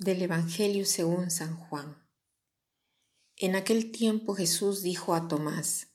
Del 0.00 0.22
Evangelio 0.22 0.86
según 0.86 1.30
San 1.30 1.54
Juan. 1.58 1.94
En 3.36 3.54
aquel 3.54 3.92
tiempo 3.92 4.34
Jesús 4.34 4.80
dijo 4.80 5.14
a 5.14 5.28
Tomás, 5.28 5.88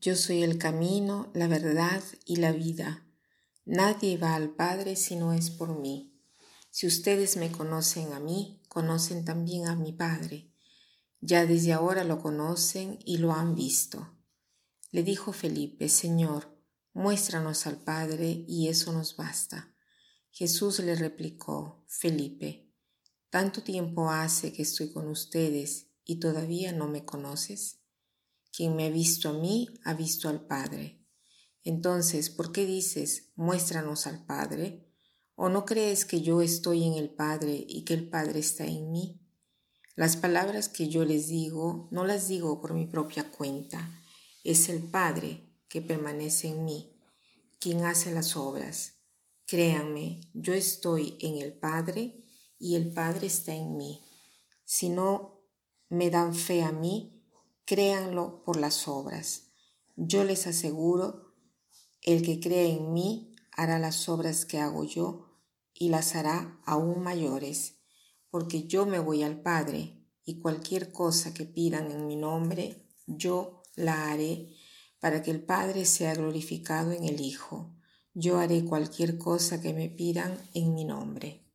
Yo 0.00 0.16
soy 0.16 0.42
el 0.42 0.58
camino, 0.58 1.30
la 1.32 1.46
verdad 1.46 2.02
y 2.24 2.36
la 2.36 2.50
vida. 2.50 3.06
Nadie 3.64 4.16
va 4.16 4.34
al 4.34 4.56
Padre 4.56 4.96
si 4.96 5.14
no 5.14 5.32
es 5.32 5.50
por 5.50 5.78
mí. 5.78 6.20
Si 6.72 6.88
ustedes 6.88 7.36
me 7.36 7.52
conocen 7.52 8.14
a 8.14 8.18
mí, 8.18 8.60
conocen 8.68 9.24
también 9.24 9.68
a 9.68 9.76
mi 9.76 9.92
Padre. 9.92 10.52
Ya 11.20 11.46
desde 11.46 11.72
ahora 11.72 12.02
lo 12.02 12.20
conocen 12.20 12.98
y 13.04 13.18
lo 13.18 13.32
han 13.32 13.54
visto. 13.54 14.12
Le 14.90 15.04
dijo 15.04 15.32
Felipe, 15.32 15.88
Señor, 15.88 16.58
muéstranos 16.94 17.68
al 17.68 17.76
Padre 17.76 18.44
y 18.48 18.66
eso 18.66 18.92
nos 18.92 19.14
basta. 19.14 19.72
Jesús 20.32 20.80
le 20.80 20.96
replicó, 20.96 21.84
Felipe, 21.86 22.65
¿Tanto 23.30 23.62
tiempo 23.62 24.10
hace 24.10 24.52
que 24.52 24.62
estoy 24.62 24.92
con 24.92 25.08
ustedes 25.08 25.88
y 26.04 26.20
todavía 26.20 26.72
no 26.72 26.88
me 26.88 27.04
conoces? 27.04 27.80
Quien 28.52 28.76
me 28.76 28.86
ha 28.86 28.90
visto 28.90 29.28
a 29.28 29.32
mí 29.32 29.68
ha 29.84 29.94
visto 29.94 30.28
al 30.28 30.46
Padre. 30.46 31.04
Entonces, 31.64 32.30
¿por 32.30 32.52
qué 32.52 32.64
dices, 32.64 33.32
muéstranos 33.34 34.06
al 34.06 34.24
Padre? 34.24 34.88
¿O 35.34 35.48
no 35.48 35.64
crees 35.64 36.04
que 36.04 36.22
yo 36.22 36.40
estoy 36.40 36.84
en 36.84 36.94
el 36.94 37.10
Padre 37.10 37.66
y 37.68 37.84
que 37.84 37.94
el 37.94 38.08
Padre 38.08 38.38
está 38.38 38.64
en 38.64 38.92
mí? 38.92 39.20
Las 39.96 40.16
palabras 40.16 40.68
que 40.68 40.88
yo 40.88 41.04
les 41.04 41.26
digo 41.26 41.88
no 41.90 42.04
las 42.04 42.28
digo 42.28 42.60
por 42.60 42.74
mi 42.74 42.86
propia 42.86 43.30
cuenta, 43.30 44.02
es 44.44 44.68
el 44.68 44.82
Padre 44.82 45.50
que 45.68 45.82
permanece 45.82 46.48
en 46.48 46.64
mí, 46.64 46.96
quien 47.58 47.84
hace 47.84 48.12
las 48.12 48.36
obras. 48.36 48.94
Créanme, 49.46 50.20
yo 50.32 50.54
estoy 50.54 51.18
en 51.20 51.42
el 51.42 51.52
Padre 51.52 52.25
y 52.58 52.74
el 52.74 52.92
Padre 52.92 53.26
está 53.26 53.54
en 53.54 53.76
mí. 53.76 54.02
Si 54.64 54.88
no 54.88 55.40
me 55.88 56.10
dan 56.10 56.34
fe 56.34 56.62
a 56.62 56.72
mí, 56.72 57.22
créanlo 57.64 58.42
por 58.44 58.58
las 58.58 58.88
obras. 58.88 59.48
Yo 59.96 60.24
les 60.24 60.46
aseguro, 60.46 61.34
el 62.02 62.22
que 62.22 62.40
cree 62.40 62.72
en 62.72 62.92
mí 62.92 63.34
hará 63.52 63.78
las 63.78 64.08
obras 64.08 64.44
que 64.44 64.58
hago 64.58 64.84
yo 64.84 65.40
y 65.72 65.88
las 65.88 66.14
hará 66.14 66.60
aún 66.64 67.02
mayores, 67.02 67.78
porque 68.30 68.66
yo 68.66 68.86
me 68.86 68.98
voy 68.98 69.22
al 69.22 69.40
Padre 69.40 70.04
y 70.24 70.40
cualquier 70.40 70.92
cosa 70.92 71.32
que 71.32 71.44
pidan 71.44 71.90
en 71.90 72.06
mi 72.06 72.16
nombre, 72.16 72.88
yo 73.06 73.62
la 73.76 74.10
haré 74.10 74.54
para 75.00 75.22
que 75.22 75.30
el 75.30 75.42
Padre 75.42 75.84
sea 75.84 76.14
glorificado 76.14 76.92
en 76.92 77.04
el 77.04 77.20
Hijo. 77.20 77.72
Yo 78.14 78.38
haré 78.38 78.64
cualquier 78.64 79.18
cosa 79.18 79.60
que 79.60 79.72
me 79.72 79.88
pidan 79.88 80.38
en 80.54 80.74
mi 80.74 80.84
nombre. 80.84 81.45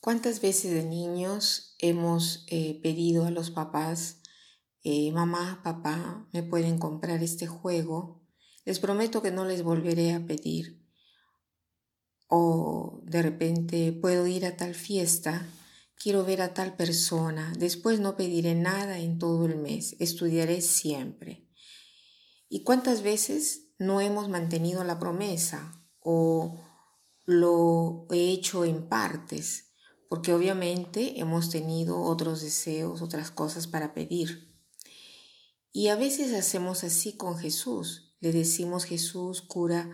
¿Cuántas 0.00 0.40
veces 0.40 0.70
de 0.72 0.82
niños 0.82 1.74
hemos 1.78 2.46
eh, 2.48 2.80
pedido 2.82 3.26
a 3.26 3.30
los 3.30 3.50
papás, 3.50 4.22
eh, 4.82 5.12
mamá, 5.12 5.60
papá, 5.62 6.26
me 6.32 6.42
pueden 6.42 6.78
comprar 6.78 7.22
este 7.22 7.46
juego? 7.46 8.24
Les 8.64 8.78
prometo 8.78 9.20
que 9.20 9.30
no 9.30 9.44
les 9.44 9.62
volveré 9.62 10.14
a 10.14 10.24
pedir. 10.26 10.82
O 12.28 13.02
de 13.04 13.20
repente 13.20 13.92
puedo 13.92 14.26
ir 14.26 14.46
a 14.46 14.56
tal 14.56 14.74
fiesta, 14.74 15.46
quiero 15.96 16.24
ver 16.24 16.40
a 16.40 16.54
tal 16.54 16.76
persona, 16.76 17.52
después 17.58 18.00
no 18.00 18.16
pediré 18.16 18.54
nada 18.54 19.00
en 19.00 19.18
todo 19.18 19.44
el 19.44 19.58
mes, 19.58 19.96
estudiaré 19.98 20.62
siempre. 20.62 21.46
¿Y 22.48 22.64
cuántas 22.64 23.02
veces 23.02 23.74
no 23.78 24.00
hemos 24.00 24.30
mantenido 24.30 24.82
la 24.82 24.98
promesa 24.98 25.84
o 25.98 26.58
lo 27.26 28.06
he 28.10 28.30
hecho 28.30 28.64
en 28.64 28.88
partes? 28.88 29.69
Porque 30.10 30.34
obviamente 30.34 31.20
hemos 31.20 31.50
tenido 31.50 32.02
otros 32.02 32.42
deseos, 32.42 33.00
otras 33.00 33.30
cosas 33.30 33.68
para 33.68 33.94
pedir. 33.94 34.52
Y 35.70 35.86
a 35.86 35.94
veces 35.94 36.34
hacemos 36.34 36.82
así 36.82 37.16
con 37.16 37.38
Jesús. 37.38 38.16
Le 38.18 38.32
decimos, 38.32 38.86
Jesús, 38.86 39.40
cura 39.40 39.88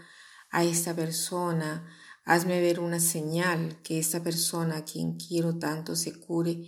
a 0.50 0.64
esta 0.64 0.96
persona, 0.96 1.86
hazme 2.24 2.62
ver 2.62 2.80
una 2.80 2.98
señal 2.98 3.82
que 3.82 3.98
esta 3.98 4.22
persona 4.22 4.78
a 4.78 4.84
quien 4.86 5.18
quiero 5.18 5.58
tanto 5.58 5.94
se 5.96 6.18
cure 6.18 6.62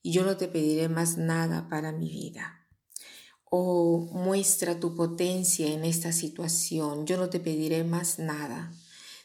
y 0.00 0.12
yo 0.12 0.22
no 0.24 0.36
te 0.36 0.46
pediré 0.46 0.88
más 0.88 1.16
nada 1.16 1.68
para 1.68 1.90
mi 1.90 2.08
vida. 2.08 2.64
O 3.42 4.08
muestra 4.12 4.78
tu 4.78 4.94
potencia 4.94 5.66
en 5.66 5.84
esta 5.84 6.12
situación, 6.12 7.06
yo 7.06 7.16
no 7.16 7.28
te 7.28 7.40
pediré 7.40 7.82
más 7.82 8.20
nada. 8.20 8.72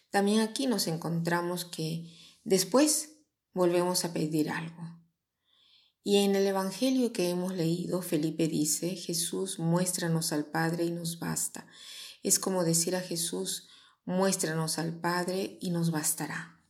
También 0.10 0.40
aquí 0.40 0.66
nos 0.66 0.88
encontramos 0.88 1.66
que 1.66 2.12
después 2.44 3.19
volvemos 3.54 4.06
a 4.06 4.14
pedir 4.14 4.50
algo. 4.50 5.00
Y 6.04 6.18
en 6.18 6.36
el 6.36 6.48
Evangelio 6.48 7.14
que 7.14 7.30
hemos 7.30 7.54
leído, 7.54 8.02
Felipe 8.02 8.48
dice, 8.48 8.96
Jesús, 8.96 9.60
muéstranos 9.60 10.32
al 10.32 10.46
Padre 10.46 10.86
y 10.86 10.92
nos 10.92 11.20
basta. 11.20 11.68
Es 12.24 12.40
como 12.40 12.64
decir 12.64 12.96
a 12.96 13.02
Jesús, 13.02 13.68
muéstranos 14.06 14.80
al 14.80 15.00
Padre 15.00 15.58
y 15.62 15.72
nos 15.72 15.92
bastará. 15.92 16.62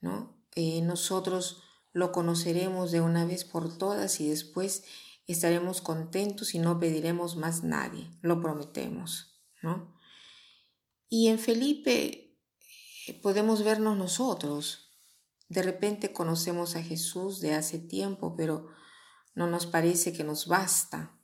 ¿No? 0.00 0.36
Eh, 0.54 0.82
nosotros 0.82 1.62
lo 1.92 2.12
conoceremos 2.12 2.90
de 2.90 3.00
una 3.00 3.24
vez 3.24 3.44
por 3.44 3.76
todas 3.76 4.20
y 4.20 4.28
después 4.28 4.84
estaremos 5.26 5.80
contentos 5.80 6.54
y 6.54 6.58
no 6.58 6.78
pediremos 6.78 7.36
más 7.36 7.64
nadie, 7.64 8.10
lo 8.20 8.40
prometemos. 8.40 9.40
¿no? 9.62 9.94
Y 11.08 11.28
en 11.28 11.38
Felipe 11.38 12.38
eh, 13.06 13.20
podemos 13.22 13.62
vernos 13.64 13.96
nosotros, 13.96 14.83
de 15.48 15.62
repente 15.62 16.12
conocemos 16.12 16.76
a 16.76 16.82
Jesús 16.82 17.40
de 17.40 17.54
hace 17.54 17.78
tiempo, 17.78 18.34
pero 18.36 18.68
no 19.34 19.46
nos 19.46 19.66
parece 19.66 20.12
que 20.12 20.24
nos 20.24 20.46
basta. 20.46 21.18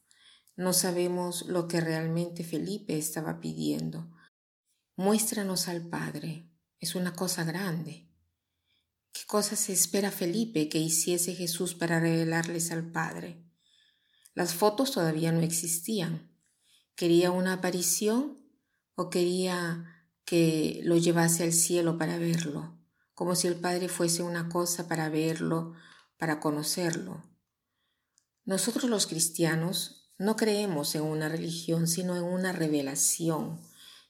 No 0.56 0.72
sabemos 0.72 1.47
lo 1.47 1.69
que 1.69 1.81
realmente 1.81 2.44
Felipe 2.44 2.98
estaba 2.98 3.41
pidiendo. 3.41 4.10
Muéstranos 4.97 5.69
al 5.69 5.88
Padre. 5.88 6.50
Es 6.78 6.94
una 6.94 7.14
cosa 7.14 7.44
grande. 7.44 8.10
¿Qué 9.12 9.22
cosa 9.26 9.56
se 9.56 9.72
espera 9.72 10.10
Felipe 10.10 10.69
que 10.69 10.78
hiciese 10.78 11.34
Jesús 11.34 11.75
para 11.75 12.00
revelarles 12.00 12.70
al 12.70 12.91
Padre? 12.91 13.44
Las 14.34 14.54
fotos 14.54 14.92
todavía 14.92 15.32
no 15.32 15.41
existían. 15.41 16.30
¿Quería 16.94 17.30
una 17.30 17.54
aparición 17.54 18.38
o 18.94 19.09
quería 19.10 20.06
que 20.25 20.80
lo 20.84 20.97
llevase 20.97 21.42
al 21.42 21.53
cielo 21.53 21.98
para 21.98 22.19
verlo? 22.19 22.79
Como 23.20 23.36
si 23.36 23.48
el 23.48 23.56
Padre 23.56 23.91
fuese 23.91 24.22
una 24.22 24.48
cosa 24.48 24.88
para 24.88 25.10
verlo, 25.10 25.75
para 26.16 26.41
conocerlo. 26.41 27.22
Nosotros 28.47 28.84
los 28.84 29.06
cristianos 29.06 30.10
no 30.16 30.36
creemos 30.36 30.94
en 30.94 31.03
una 31.03 31.28
religión, 31.28 31.86
sino 31.86 32.16
en 32.16 32.22
una 32.22 32.53
revelación. 32.53 33.60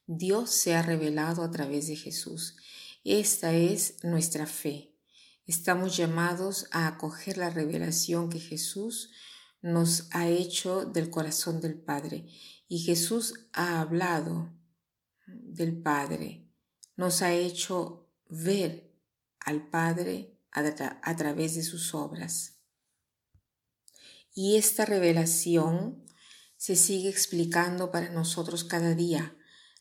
Dios 0.07 0.51
se 0.51 0.77
ha 0.77 0.83
revelado 0.83 1.43
a 1.43 1.51
través 1.51 1.89
de 1.89 1.97
Jesús. 1.97 2.55
Esta 3.03 3.53
es 3.53 3.97
nuestra 4.05 4.47
fe. 4.47 4.95
Estamos 5.45 5.97
llamados 5.97 6.69
a 6.71 6.87
acoger 6.87 7.37
la 7.37 7.51
revelación 7.51 8.31
que 8.31 8.39
Jesús 8.39 9.11
nos 9.61 10.07
ha 10.13 10.29
hecho 10.29 10.85
del 10.85 11.11
corazón 11.11 11.61
del 11.61 11.75
Padre. 11.75 12.29
Y 12.69 12.79
Jesús 12.79 13.49
ha 13.55 13.81
hablado 13.81 14.53
del 15.27 15.83
Padre, 15.83 16.49
nos 16.95 17.23
ha 17.23 17.33
hecho 17.33 18.09
ver 18.29 18.90
al 19.45 19.69
Padre 19.69 20.39
a, 20.53 21.17
través 21.17 21.55
de 21.55 21.63
sus 21.63 21.95
obras. 21.95 22.61
Y 24.35 24.57
esta 24.57 24.85
revelación 24.85 26.05
se 26.57 26.77
sigue 26.77 27.09
explicando 27.09 27.91
para 27.91 28.11
nosotros 28.11 28.65
cada 28.65 28.95
día. 28.95 29.37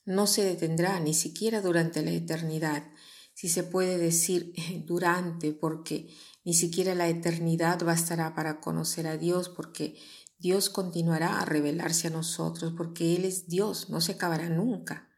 No 0.05 0.27
se 0.27 0.43
detendrá 0.43 0.99
ni 0.99 1.13
siquiera 1.13 1.61
durante 1.61 2.01
la 2.03 2.11
eternidad, 2.11 2.91
si 3.33 3.47
se 3.49 3.63
puede 3.63 3.97
decir 3.97 4.53
durante, 4.85 5.53
porque 5.53 6.15
ni 6.43 6.53
siquiera 6.53 6.95
la 6.95 7.09
eternidad 7.09 7.83
bastará 7.83 8.33
para 8.35 8.59
conocer 8.59 9.07
a 9.07 9.17
Dios, 9.17 9.49
porque 9.49 9.97
Dios 10.39 10.69
continuará 10.69 11.41
a 11.41 11.45
revelarse 11.45 12.07
a 12.07 12.11
nosotros, 12.11 12.73
porque 12.75 13.15
Él 13.15 13.25
es 13.25 13.47
Dios, 13.47 13.89
no 13.89 14.01
se 14.01 14.13
acabará 14.13 14.49
nunca. 14.49 15.09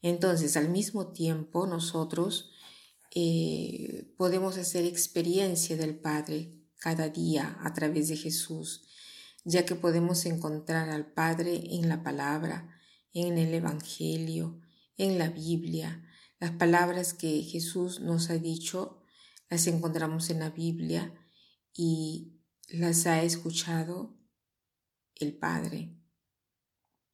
Entonces, 0.00 0.56
al 0.56 0.68
mismo 0.68 1.12
tiempo, 1.12 1.66
nosotros 1.66 2.50
eh, 3.14 4.12
podemos 4.16 4.58
hacer 4.58 4.84
experiencia 4.84 5.76
del 5.76 5.98
Padre 5.98 6.62
cada 6.78 7.08
día 7.08 7.58
a 7.62 7.72
través 7.74 8.08
de 8.08 8.16
Jesús, 8.16 8.82
ya 9.44 9.64
que 9.64 9.74
podemos 9.74 10.26
encontrar 10.26 10.90
al 10.90 11.12
Padre 11.12 11.74
en 11.74 11.88
la 11.88 12.02
palabra, 12.02 12.80
en 13.12 13.38
el 13.38 13.54
Evangelio, 13.54 14.60
en 14.96 15.18
la 15.18 15.28
Biblia. 15.28 16.04
Las 16.38 16.52
palabras 16.52 17.14
que 17.14 17.42
Jesús 17.42 18.00
nos 18.00 18.30
ha 18.30 18.38
dicho 18.38 18.98
las 19.50 19.66
encontramos 19.66 20.30
en 20.30 20.40
la 20.40 20.50
Biblia 20.50 21.14
y 21.72 22.38
las 22.68 23.06
ha 23.06 23.22
escuchado 23.22 24.14
el 25.14 25.36
Padre. 25.36 25.96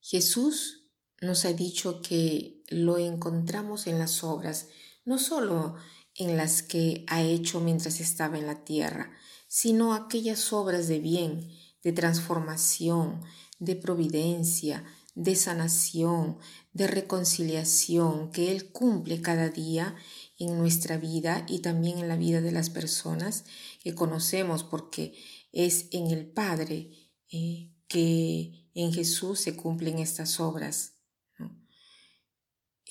Jesús 0.00 0.90
nos 1.20 1.44
ha 1.44 1.52
dicho 1.52 2.02
que 2.02 2.62
lo 2.68 2.98
encontramos 2.98 3.86
en 3.86 3.98
las 3.98 4.24
obras 4.24 4.68
no 5.04 5.18
solo 5.18 5.76
en 6.16 6.36
las 6.36 6.62
que 6.62 7.04
ha 7.08 7.22
hecho 7.22 7.60
mientras 7.60 8.00
estaba 8.00 8.38
en 8.38 8.46
la 8.46 8.64
tierra, 8.64 9.10
sino 9.48 9.94
aquellas 9.94 10.52
obras 10.52 10.88
de 10.88 11.00
bien, 11.00 11.50
de 11.82 11.92
transformación, 11.92 13.22
de 13.58 13.76
providencia, 13.76 14.84
de 15.14 15.36
sanación, 15.36 16.38
de 16.72 16.86
reconciliación 16.86 18.30
que 18.32 18.50
Él 18.50 18.72
cumple 18.72 19.20
cada 19.20 19.48
día 19.48 19.94
en 20.38 20.58
nuestra 20.58 20.96
vida 20.96 21.46
y 21.48 21.60
también 21.60 21.98
en 21.98 22.08
la 22.08 22.16
vida 22.16 22.40
de 22.40 22.52
las 22.52 22.70
personas 22.70 23.44
que 23.80 23.94
conocemos, 23.94 24.64
porque 24.64 25.14
es 25.52 25.86
en 25.92 26.08
el 26.08 26.26
Padre 26.26 26.90
eh, 27.30 27.70
que 27.86 28.70
en 28.74 28.92
Jesús 28.92 29.38
se 29.40 29.54
cumplen 29.54 29.98
estas 30.00 30.40
obras. 30.40 30.93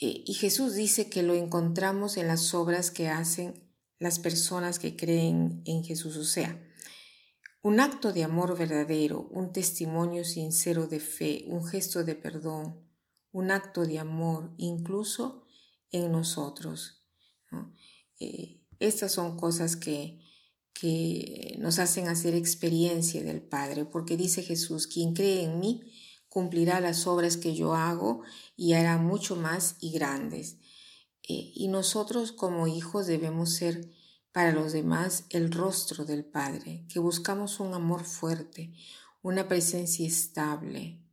Eh, 0.01 0.23
y 0.25 0.33
Jesús 0.33 0.75
dice 0.75 1.09
que 1.09 1.23
lo 1.23 1.35
encontramos 1.35 2.17
en 2.17 2.27
las 2.27 2.53
obras 2.53 2.91
que 2.91 3.09
hacen 3.09 3.71
las 3.99 4.19
personas 4.19 4.79
que 4.79 4.95
creen 4.95 5.61
en 5.65 5.83
Jesús, 5.83 6.17
o 6.17 6.25
sea, 6.25 6.61
un 7.61 7.79
acto 7.79 8.11
de 8.11 8.23
amor 8.23 8.57
verdadero, 8.57 9.29
un 9.31 9.53
testimonio 9.53 10.25
sincero 10.25 10.87
de 10.87 10.99
fe, 10.99 11.45
un 11.47 11.65
gesto 11.65 12.03
de 12.03 12.15
perdón, 12.15 12.85
un 13.31 13.51
acto 13.51 13.85
de 13.85 13.99
amor 13.99 14.53
incluso 14.57 15.45
en 15.89 16.11
nosotros. 16.11 17.05
Eh, 18.19 18.61
estas 18.79 19.13
son 19.13 19.37
cosas 19.37 19.77
que, 19.77 20.19
que 20.73 21.55
nos 21.59 21.79
hacen 21.79 22.09
hacer 22.09 22.35
experiencia 22.35 23.23
del 23.23 23.41
Padre, 23.41 23.85
porque 23.85 24.17
dice 24.17 24.43
Jesús, 24.43 24.87
quien 24.87 25.13
cree 25.13 25.43
en 25.43 25.59
mí 25.59 25.93
cumplirá 26.33 26.79
las 26.79 27.05
obras 27.05 27.37
que 27.37 27.53
yo 27.53 27.75
hago 27.75 28.23
y 28.55 28.73
hará 28.73 28.97
mucho 28.97 29.35
más 29.35 29.75
y 29.79 29.91
grandes. 29.91 30.57
Eh, 31.21 31.51
y 31.53 31.67
nosotros 31.67 32.31
como 32.31 32.65
hijos 32.65 33.05
debemos 33.05 33.51
ser 33.51 33.93
para 34.31 34.51
los 34.51 34.73
demás 34.73 35.25
el 35.29 35.51
rostro 35.51 36.05
del 36.05 36.25
Padre, 36.25 36.87
que 36.91 36.97
buscamos 36.97 37.59
un 37.59 37.75
amor 37.75 38.03
fuerte, 38.03 38.73
una 39.21 39.47
presencia 39.47 40.07
estable, 40.07 41.05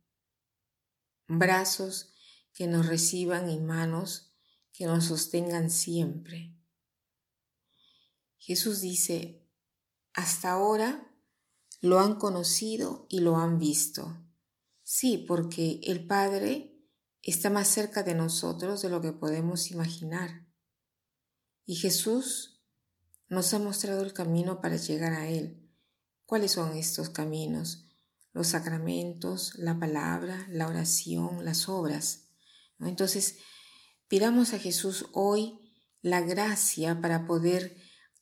brazos 1.27 2.15
que 2.51 2.65
nos 2.65 2.87
reciban 2.87 3.47
y 3.47 3.59
manos 3.59 4.33
que 4.73 4.87
nos 4.87 5.05
sostengan 5.05 5.69
siempre. 5.69 6.57
Jesús 8.39 8.81
dice, 8.81 9.47
hasta 10.15 10.49
ahora 10.49 11.15
lo 11.79 11.99
han 11.99 12.15
conocido 12.15 13.05
y 13.07 13.19
lo 13.19 13.37
han 13.37 13.59
visto. 13.59 14.17
Sí, 14.93 15.17
porque 15.17 15.79
el 15.83 16.05
Padre 16.05 16.77
está 17.21 17.49
más 17.49 17.69
cerca 17.69 18.03
de 18.03 18.13
nosotros 18.13 18.81
de 18.81 18.89
lo 18.89 18.99
que 18.99 19.13
podemos 19.13 19.71
imaginar. 19.71 20.45
Y 21.63 21.75
Jesús 21.75 22.61
nos 23.29 23.53
ha 23.53 23.59
mostrado 23.59 24.03
el 24.03 24.11
camino 24.11 24.59
para 24.59 24.75
llegar 24.75 25.13
a 25.13 25.29
Él. 25.29 25.65
¿Cuáles 26.25 26.51
son 26.51 26.75
estos 26.75 27.09
caminos? 27.09 27.85
Los 28.33 28.47
sacramentos, 28.47 29.53
la 29.55 29.79
palabra, 29.79 30.45
la 30.49 30.67
oración, 30.67 31.45
las 31.45 31.69
obras. 31.69 32.27
Entonces, 32.81 33.37
pidamos 34.09 34.51
a 34.51 34.59
Jesús 34.59 35.05
hoy 35.13 35.57
la 36.01 36.19
gracia 36.19 36.99
para 36.99 37.27
poder 37.27 37.77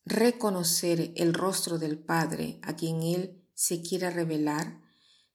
reconocer 0.06 1.14
el 1.16 1.34
rostro 1.34 1.80
del 1.80 1.98
Padre 1.98 2.60
a 2.62 2.76
quien 2.76 3.02
Él 3.02 3.44
se 3.56 3.82
quiera 3.82 4.12
revelar, 4.12 4.88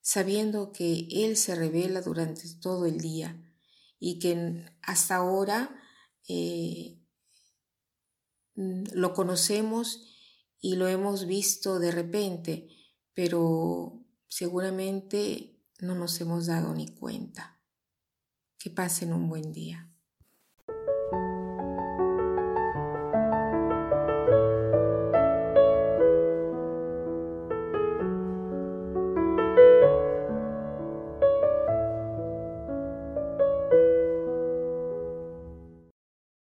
sabiendo 0.05 0.71
que 0.71 1.07
Él 1.09 1.35
se 1.35 1.55
revela 1.55 1.99
durante 1.99 2.47
todo 2.61 2.85
el 2.85 2.99
día 2.99 3.41
y 3.99 4.19
que 4.19 4.63
hasta 4.83 5.15
ahora 5.15 5.81
eh, 6.27 7.01
lo 8.53 9.15
conocemos 9.15 10.05
y 10.59 10.75
lo 10.75 10.87
hemos 10.87 11.25
visto 11.25 11.79
de 11.79 11.89
repente, 11.89 12.69
pero 13.15 14.05
seguramente 14.27 15.59
no 15.79 15.95
nos 15.95 16.21
hemos 16.21 16.45
dado 16.45 16.75
ni 16.75 16.87
cuenta. 16.87 17.59
Que 18.59 18.69
pasen 18.69 19.11
un 19.11 19.27
buen 19.27 19.53
día. 19.53 19.91